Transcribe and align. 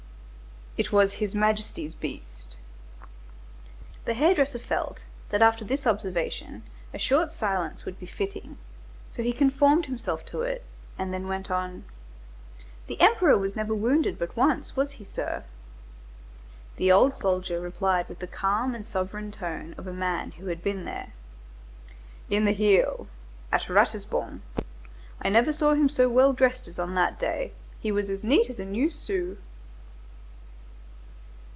"It 0.77 0.93
was 0.93 1.11
His 1.15 1.35
Majesty's 1.35 1.95
beast." 1.95 2.55
The 4.05 4.13
hair 4.13 4.33
dresser 4.33 4.57
felt, 4.57 5.03
that 5.29 5.41
after 5.41 5.65
this 5.65 5.85
observation, 5.85 6.63
a 6.93 6.97
short 6.97 7.29
silence 7.29 7.83
would 7.83 7.99
be 7.99 8.05
fitting, 8.05 8.57
so 9.09 9.21
he 9.21 9.33
conformed 9.33 9.87
himself 9.87 10.25
to 10.27 10.43
it, 10.43 10.63
and 10.97 11.13
then 11.13 11.27
went 11.27 11.51
on:— 11.51 11.83
"The 12.87 13.01
Emperor 13.01 13.37
was 13.37 13.53
never 13.53 13.75
wounded 13.75 14.17
but 14.17 14.37
once, 14.37 14.73
was 14.77 14.93
he, 14.93 15.03
sir?" 15.03 15.43
The 16.77 16.89
old 16.89 17.15
soldier 17.15 17.59
replied 17.59 18.07
with 18.07 18.19
the 18.19 18.25
calm 18.27 18.73
and 18.73 18.87
sovereign 18.87 19.29
tone 19.29 19.75
of 19.77 19.87
a 19.87 19.93
man 19.93 20.31
who 20.31 20.45
had 20.45 20.63
been 20.63 20.85
there:— 20.85 21.11
"In 22.29 22.45
the 22.45 22.53
heel. 22.53 23.07
At 23.51 23.67
Ratisbon. 23.67 24.39
I 25.21 25.27
never 25.27 25.51
saw 25.51 25.73
him 25.73 25.89
so 25.89 26.07
well 26.07 26.31
dressed 26.31 26.65
as 26.69 26.79
on 26.79 26.95
that 26.95 27.19
day. 27.19 27.51
He 27.81 27.91
was 27.91 28.09
as 28.09 28.23
neat 28.23 28.49
as 28.49 28.57
a 28.57 28.63
new 28.65 28.89
sou." 28.89 29.37